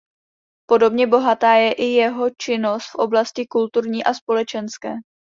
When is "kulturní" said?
3.47-4.03